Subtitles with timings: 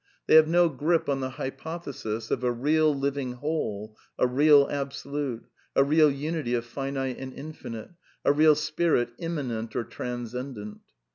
[0.25, 4.67] They have no grip on the hy pothesis of a real, living whole, a real
[4.67, 7.91] Absolute, a real unity of finite and infinite,
[8.25, 10.79] a real Spirit immanent or transcendent.